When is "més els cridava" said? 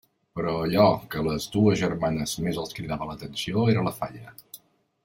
2.47-3.13